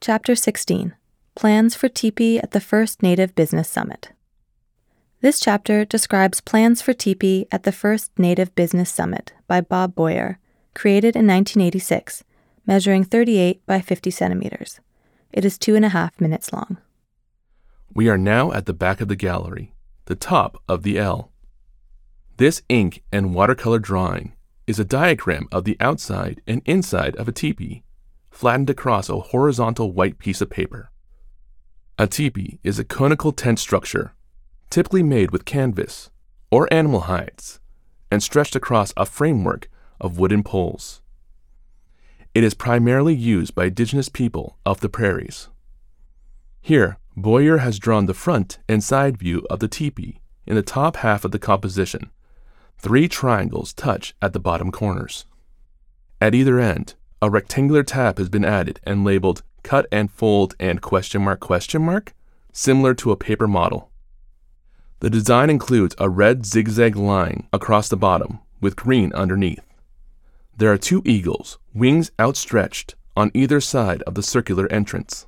[0.00, 0.94] Chapter 16
[1.34, 4.12] Plans for Teepee at the First Native Business Summit.
[5.22, 10.38] This chapter describes plans for Teepee at the First Native Business Summit by Bob Boyer,
[10.72, 12.22] created in 1986,
[12.64, 14.78] measuring 38 by 50 centimeters.
[15.32, 16.78] It is two and a half minutes long.
[17.92, 19.74] We are now at the back of the gallery,
[20.04, 21.32] the top of the L.
[22.36, 24.34] This ink and watercolor drawing
[24.68, 27.82] is a diagram of the outside and inside of a teepee,
[28.30, 30.90] flattened across a horizontal white piece of paper.
[31.98, 34.14] A teepee is a conical tent structure,
[34.70, 36.10] typically made with canvas
[36.50, 37.60] or animal hides,
[38.10, 39.68] and stretched across a framework
[40.00, 41.00] of wooden poles.
[42.34, 45.48] It is primarily used by indigenous people of the prairies.
[46.60, 50.96] Here, Boyer has drawn the front and side view of the teepee in the top
[50.96, 52.10] half of the composition.
[52.78, 55.24] Three triangles touch at the bottom corners.
[56.20, 60.80] At either end, a rectangular tab has been added and labeled cut and fold and
[60.80, 62.14] question mark question mark,
[62.52, 63.90] similar to a paper model.
[65.00, 69.64] The design includes a red zigzag line across the bottom with green underneath.
[70.56, 75.26] There are two eagles, wings outstretched, on either side of the circular entrance.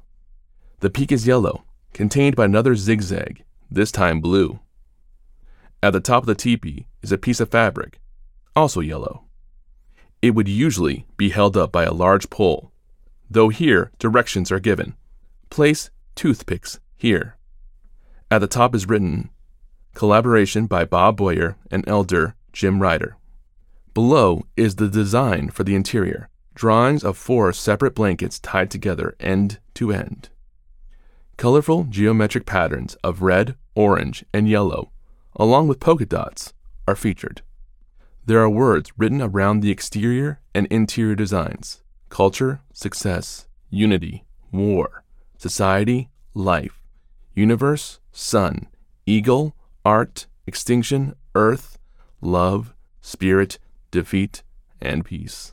[0.78, 4.60] The peak is yellow, contained by another zigzag, this time blue.
[5.82, 8.00] At the top of the teepee is a piece of fabric,
[8.54, 9.24] also yellow.
[10.22, 12.72] It would usually be held up by a large pole,
[13.30, 14.94] though here directions are given.
[15.48, 17.36] Place toothpicks here.
[18.30, 19.30] At the top is written,
[19.94, 23.16] Collaboration by Bob Boyer and Elder Jim Ryder.
[23.94, 29.58] Below is the design for the interior, drawings of four separate blankets tied together end
[29.74, 30.28] to end.
[31.36, 34.92] Colorful geometric patterns of red, orange, and yellow,
[35.34, 36.52] along with polka dots,
[36.86, 37.42] are featured.
[38.30, 45.02] There are words written around the exterior and interior designs culture, success, unity, war,
[45.36, 46.80] society, life,
[47.34, 48.68] universe, sun,
[49.04, 51.76] eagle, art, extinction, earth,
[52.20, 53.58] love, spirit,
[53.90, 54.44] defeat,
[54.80, 55.52] and peace.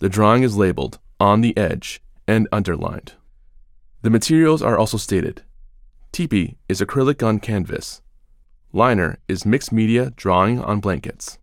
[0.00, 3.12] The drawing is labeled on the edge and underlined.
[4.00, 5.42] The materials are also stated.
[6.10, 8.02] Teepee is acrylic on canvas.
[8.72, 11.38] Liner is mixed media drawing on blankets.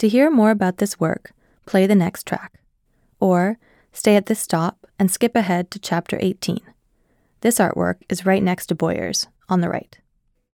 [0.00, 1.32] To hear more about this work,
[1.66, 2.62] play the next track.
[3.20, 3.58] Or
[3.92, 6.58] stay at this stop and skip ahead to chapter 18.
[7.42, 9.98] This artwork is right next to Boyer's, on the right.